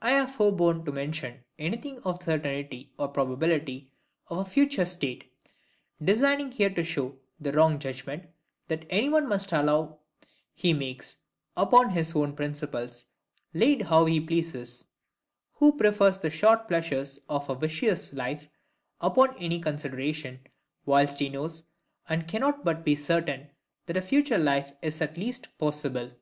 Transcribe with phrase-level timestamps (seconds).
[0.00, 3.90] I have forborne to mention anything of the certainty or probability
[4.28, 5.34] of a future state,
[6.00, 8.28] designing here to show the wrong judgment
[8.68, 9.98] that any one must allow
[10.54, 11.16] he makes,
[11.56, 13.06] upon his own principles,
[13.54, 14.84] laid how he pleases,
[15.54, 18.46] who prefers the short pleasures of a vicious life
[19.00, 20.46] upon any consideration,
[20.84, 21.64] whilst he knows,
[22.08, 23.50] and cannot but be certain,
[23.86, 26.12] that a future life is at least possible.